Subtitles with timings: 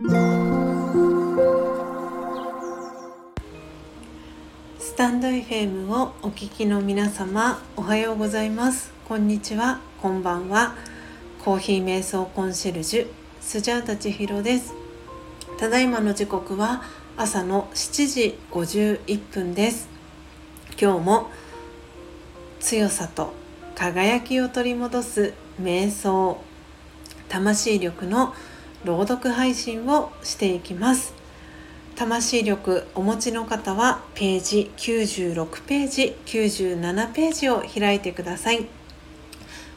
[0.00, 0.04] ス
[4.96, 8.92] タンド FM をお聞きの皆様おはようございます。
[9.08, 9.80] こんにちは。
[10.00, 10.76] こんばんは。
[11.44, 13.08] コーヒー瞑想コンシェルジュ
[13.40, 14.72] スジャータ千尋です。
[15.58, 16.84] ただいまの時刻は
[17.16, 19.88] 朝の7時51分です。
[20.80, 21.28] 今日も
[22.60, 23.32] 強さと
[23.74, 26.40] 輝きを取り戻す瞑想
[27.28, 28.32] 魂力の
[28.84, 31.14] 朗読配信をしていきます。
[31.96, 38.66] 魂力お持ちの方はページ96ページ97ページを開いてください。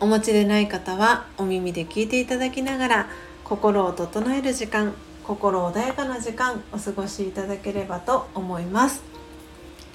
[0.00, 3.08] お持ちでない方はお耳で聞いていただきながら
[3.44, 9.02] 心を整える時間心穏やかな時間お過ごしいただければと思います。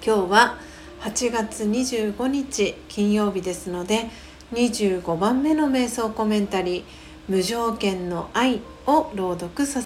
[0.05, 0.57] 今日は
[1.01, 4.09] 8月25日金曜日ですので
[4.53, 6.83] 25番目の瞑想コメンタリー
[7.31, 9.81] 無条件の愛を朗読さ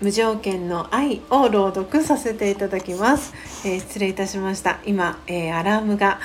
[0.00, 3.32] 無条件の愛を朗読させていただきます、
[3.64, 4.80] えー、失礼いたしました。
[4.84, 6.18] 今、えー、アラームが、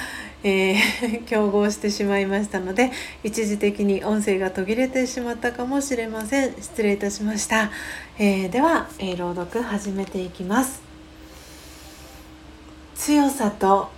[0.43, 2.91] えー、 競合してしまいましたので
[3.23, 6.55] 一時的に音声が途切れてしまったかもしれません。
[6.59, 7.69] 失礼いたしました、
[8.17, 10.81] えでは、え朗読始めていきます。
[12.95, 13.91] 強さと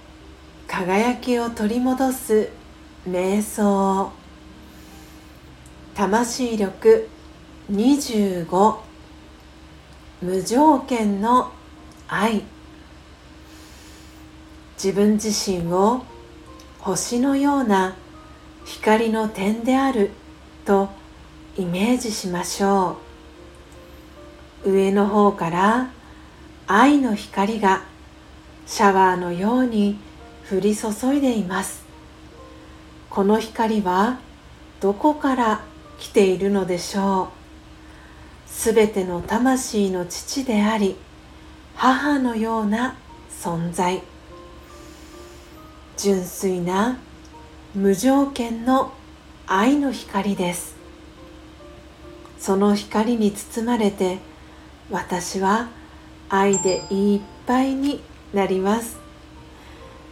[0.68, 2.50] 輝きを取り戻す
[3.10, 4.12] 瞑想。
[6.00, 7.10] 魂力
[7.70, 8.78] 25
[10.22, 11.52] 無条件の
[12.08, 12.44] 愛。
[14.82, 16.04] 自分自身を
[16.80, 17.98] 星のような
[18.64, 20.12] 光の点である
[20.64, 20.88] と
[21.58, 22.96] イメージしましょ
[24.64, 24.72] う。
[24.72, 25.92] 上の方から
[26.66, 27.84] 愛の光が
[28.66, 30.00] シャワーのように
[30.50, 31.84] 降り注いでいます。
[33.10, 34.22] この光は
[34.80, 35.69] どこから
[36.00, 38.50] 来ているのでしょう。
[38.50, 40.96] すべての魂の父であり
[41.76, 42.96] 母のような
[43.30, 44.02] 存在。
[45.98, 46.98] 純粋な
[47.76, 48.94] 無条件の
[49.48, 50.76] 愛の光です。
[52.40, 54.20] その光に包まれて
[54.90, 55.68] 私は
[56.30, 58.02] 愛でいっぱいに
[58.34, 58.98] なります。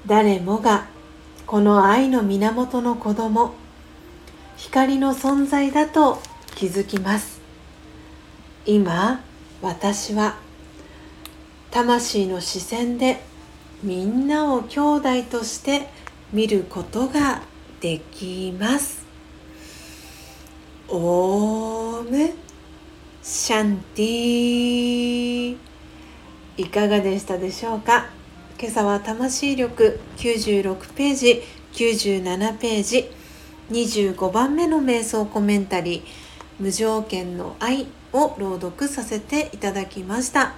[0.05, 0.87] 誰もが
[1.45, 3.53] この愛の源の子供
[4.57, 6.19] 光の存在だと
[6.55, 7.39] 気づきます。
[8.65, 9.23] 今
[9.61, 10.37] 私は
[11.71, 13.21] 魂の視線で
[13.83, 15.87] みんなを兄弟として
[16.33, 17.43] 見ることが
[17.79, 19.05] できます。
[20.89, 22.33] オーム
[23.21, 25.57] シャンティ
[26.57, 28.09] いかがでしたでしょうか？
[28.59, 31.43] 今朝は魂力96ページ
[31.73, 33.16] 97ページ。
[33.71, 36.03] 25番目の瞑想コメンタリー
[36.59, 40.55] 無条件の愛を朗読させていただきました、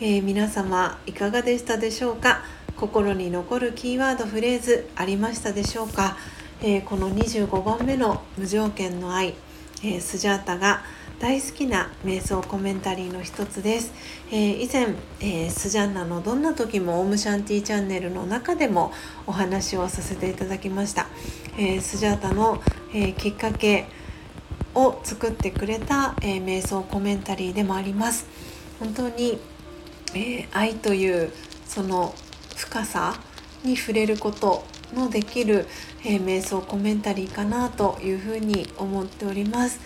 [0.00, 2.42] えー、皆様いかがでしたでしょうか？
[2.76, 6.16] 心に残るキーワードフレーズありましたでしょうか、
[6.60, 9.34] えー、この25番目の無条件の愛、
[9.84, 10.82] えー、スジャータが
[11.20, 13.92] 大好きな瞑想コメンタリーの一つです、
[14.30, 18.92] えー、以前、えー、スジャンナのどんな時もオムシャンティチャンネルの中でも
[19.26, 21.06] お話をさせていただきました、
[21.58, 22.62] えー、スジャータの、
[22.94, 23.86] えきっかけ
[24.74, 28.26] を作ってくれた、え瞑想コメンタリーでもあります。
[28.80, 29.38] 本当に、
[30.14, 31.32] え愛という
[31.66, 32.14] その
[32.56, 33.14] 深さ
[33.64, 35.66] に触れることのできる、
[36.04, 39.80] え瞑想コメンタリーかなというふうに思っております。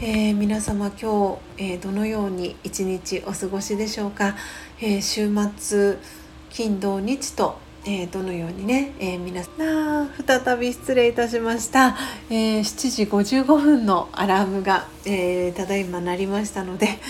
[0.00, 4.36] えー、皆様今日、えー、どのように一日お過ごしでしょうか、
[4.80, 5.98] えー、週末
[6.50, 9.50] 金土日と、えどのようにね、え皆さ
[10.04, 11.96] ん再び失礼いたしました、
[12.30, 17.00] え7時55分のアラームが、えただいま鳴りましたので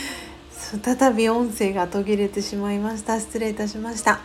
[0.82, 4.20] 再び音声が途切れてしまいました失礼いたしました。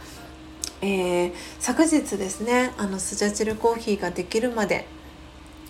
[0.81, 4.88] えー、昨日ですねあのスジャチルコーヒーができるまで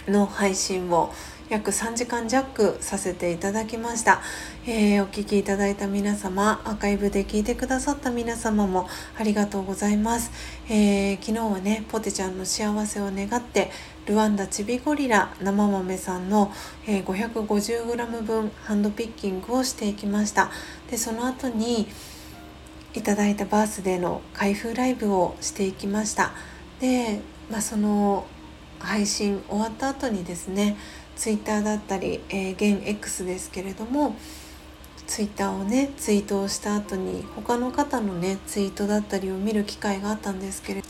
[0.07, 1.11] の配信を
[1.49, 4.21] 約3時間弱させていただきました、
[4.65, 10.31] えー、お聴きいただいた皆様アーカイブで聞いてくださった皆様もありがとうございます、
[10.69, 13.71] えー、昨日はねポテちゃんの幸せを願って
[14.07, 16.51] ルワンダチビゴリラ生豆さんの、
[16.85, 20.49] えー、550g 分ハンドピッキングをしていきました。
[20.89, 21.87] でその後に
[22.97, 26.31] いただいたバースデーの開封ライブをしていきました。
[26.79, 27.21] で、
[27.51, 28.25] まあ、その
[28.79, 30.77] 配信終わった後にですね
[31.15, 34.15] ツイッターだったり、えー、現 X ですけれども
[35.07, 40.87] ツイッターをねツイートをした後に他の方のねツイートだったりを見る機会があったんですけれど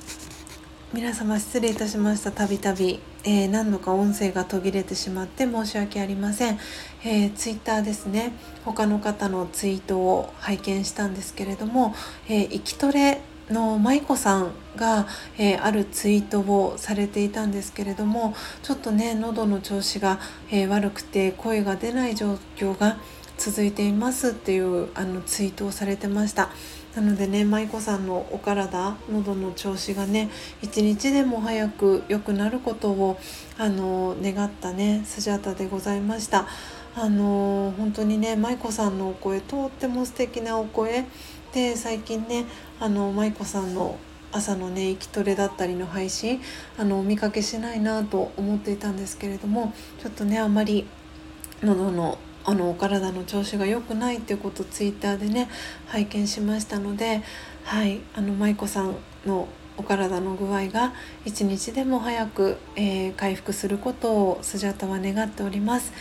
[0.94, 2.32] 皆様失礼いたしました。
[2.32, 3.00] たびたび。
[3.30, 6.58] えー、何度か音声が途切れてしまって申し訳ありません、
[7.04, 8.32] えー、ツイッターですね。
[8.64, 11.94] 他の方のツイートを拝見したんですけれども、
[12.30, 13.20] えー、生きトレ
[13.50, 15.08] の舞子さんが、
[15.38, 18.34] えー、あるツイートをされていたんですけれども
[18.64, 20.20] ちょっとね喉の調子が、
[20.50, 22.98] えー、悪くて声が出ない状況が
[23.38, 26.50] 続いていますっていうあのツイートをされてました。
[26.98, 30.32] なのでね舞子さんのお体喉の調子がね
[30.64, 33.20] 一日でも早く良くなることを
[33.60, 36.48] あの願ったねスジャータでございました。
[36.96, 41.06] あの本当にね舞子さんのお声とっても素敵なお声。
[41.54, 42.46] で最近ね
[42.80, 44.00] あの舞子さんの
[44.32, 46.42] 朝のね息トレだったりの配信
[46.80, 49.72] あのお見かけしないなと思っていたんですけれども
[50.02, 50.88] ちょっとねあまり
[51.62, 52.18] 喉の
[52.50, 55.50] あのお体の調子が良くないっていうことをツイッターでね
[55.88, 57.22] 拝見しましたので
[57.66, 58.96] はいあの舞子さん
[59.26, 60.94] のお体の具合が
[61.26, 65.92] 一日でも早く、えー、回復することをスジャタは願っております。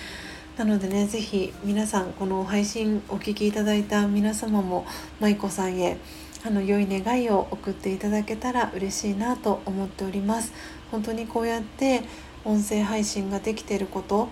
[0.57, 4.87] なのでね是非皆さんこの配信お聴きいただいた皆様も
[5.19, 5.99] 舞子さんへ
[6.47, 10.53] あの良い願いを送っていただけたら嬉しいなと思っております。
[10.93, 12.05] 本当にこうやって
[12.45, 14.29] 音声配信ができてること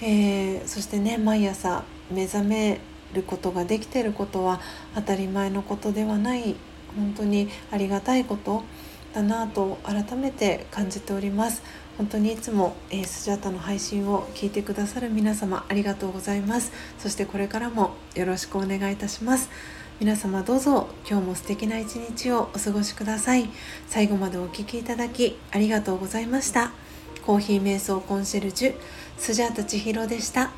[0.00, 2.80] えー、そしてね毎朝目覚め
[3.12, 4.60] ることができてることは
[4.94, 6.56] 当たり前のことではない。
[6.96, 8.64] 本当にありがたいこと
[9.12, 11.62] だなと改めて感じております。
[11.98, 16.72] 本当にいつも、えー、スジャータの配信を聞いてくださる皆様ありがとうございます。
[16.98, 19.50] そしてこれからもよろしくお願いいたします。
[19.98, 23.48] 皆様どうぞ今日も素敵な一日をお過ごしください。
[23.88, 26.85] 最後までお聴きいただきありがとうございました。
[27.26, 28.74] コーヒー瞑想コンシェルジュ
[29.18, 30.52] スジャータ千尋でした。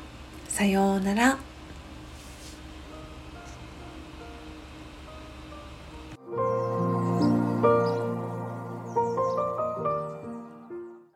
[0.47, 1.48] さようなら。